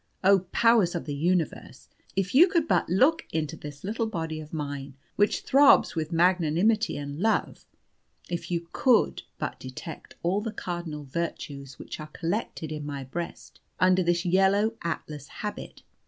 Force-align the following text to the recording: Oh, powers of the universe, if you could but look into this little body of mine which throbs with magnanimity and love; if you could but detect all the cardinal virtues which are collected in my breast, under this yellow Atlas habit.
Oh, 0.23 0.47
powers 0.51 0.95
of 0.95 1.05
the 1.05 1.13
universe, 1.13 1.87
if 2.15 2.33
you 2.33 2.47
could 2.47 2.67
but 2.67 2.89
look 2.89 3.27
into 3.31 3.55
this 3.55 3.83
little 3.83 4.07
body 4.07 4.41
of 4.41 4.51
mine 4.51 4.95
which 5.15 5.41
throbs 5.41 5.93
with 5.95 6.11
magnanimity 6.11 6.97
and 6.97 7.19
love; 7.19 7.67
if 8.27 8.49
you 8.49 8.67
could 8.73 9.21
but 9.37 9.59
detect 9.59 10.15
all 10.23 10.41
the 10.41 10.51
cardinal 10.51 11.03
virtues 11.03 11.77
which 11.77 11.99
are 11.99 12.07
collected 12.07 12.71
in 12.71 12.83
my 12.83 13.03
breast, 13.03 13.59
under 13.79 14.01
this 14.01 14.25
yellow 14.25 14.75
Atlas 14.83 15.27
habit. 15.27 15.83